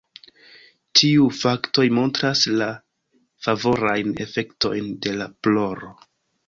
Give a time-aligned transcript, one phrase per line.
[0.99, 2.71] Tiuj faktoj montras la
[3.49, 5.97] favorajn efektojn de la ploro.